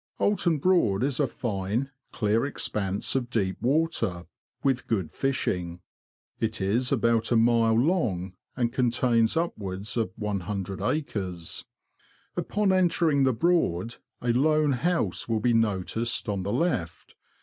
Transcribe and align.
Oulton 0.19 0.57
Broad 0.57 1.03
is 1.03 1.19
a 1.19 1.27
fine, 1.27 1.91
clear 2.11 2.43
expanse 2.43 3.13
of 3.13 3.29
deep 3.29 3.61
water, 3.61 4.25
with 4.63 4.87
good 4.87 5.11
fishing; 5.11 5.79
it 6.39 6.59
is 6.59 6.91
about 6.91 7.31
a 7.31 7.35
mile 7.35 7.75
long, 7.79 8.33
and 8.57 8.73
contains 8.73 9.37
upwards 9.37 9.97
of 9.97 10.11
lOO 10.17 10.41
acres. 10.89 11.65
Upon 12.35 12.73
entering 12.73 13.25
the 13.25 13.31
Broad, 13.33 13.97
a 14.23 14.33
lone 14.33 14.71
house 14.71 15.29
will 15.29 15.39
be 15.39 15.53
noticed 15.53 16.27
on 16.27 16.41
the 16.41 16.51
left. 16.51 17.13